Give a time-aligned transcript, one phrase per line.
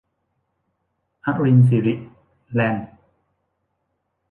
[1.25, 1.95] อรินสิริ
[2.53, 2.89] แลนด์